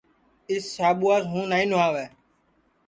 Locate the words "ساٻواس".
0.75-1.23